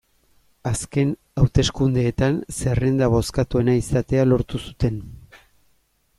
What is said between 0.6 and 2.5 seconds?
Azken hauteskundeetan